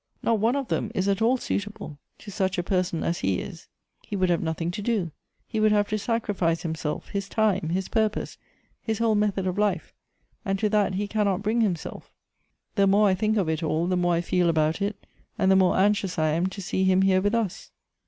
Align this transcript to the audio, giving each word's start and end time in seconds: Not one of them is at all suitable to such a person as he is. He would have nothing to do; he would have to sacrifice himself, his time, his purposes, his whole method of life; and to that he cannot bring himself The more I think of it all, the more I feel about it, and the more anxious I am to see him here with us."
Not 0.23 0.39
one 0.39 0.55
of 0.55 0.69
them 0.69 0.89
is 0.95 1.07
at 1.07 1.21
all 1.21 1.37
suitable 1.37 1.99
to 2.17 2.31
such 2.31 2.57
a 2.57 2.63
person 2.63 3.03
as 3.03 3.19
he 3.19 3.39
is. 3.39 3.67
He 4.01 4.15
would 4.15 4.31
have 4.31 4.41
nothing 4.41 4.71
to 4.71 4.81
do; 4.81 5.11
he 5.45 5.59
would 5.59 5.71
have 5.71 5.87
to 5.89 5.99
sacrifice 5.99 6.63
himself, 6.63 7.09
his 7.09 7.29
time, 7.29 7.69
his 7.69 7.87
purposes, 7.87 8.39
his 8.81 8.97
whole 8.97 9.13
method 9.13 9.45
of 9.45 9.59
life; 9.59 9.93
and 10.43 10.57
to 10.57 10.69
that 10.69 10.95
he 10.95 11.07
cannot 11.07 11.43
bring 11.43 11.61
himself 11.61 12.11
The 12.73 12.87
more 12.87 13.09
I 13.09 13.13
think 13.13 13.37
of 13.37 13.47
it 13.47 13.61
all, 13.61 13.85
the 13.85 13.95
more 13.95 14.15
I 14.15 14.21
feel 14.21 14.49
about 14.49 14.81
it, 14.81 15.05
and 15.37 15.51
the 15.51 15.55
more 15.55 15.77
anxious 15.77 16.17
I 16.17 16.29
am 16.29 16.47
to 16.47 16.63
see 16.63 16.83
him 16.83 17.03
here 17.03 17.21
with 17.21 17.35
us." 17.35 17.69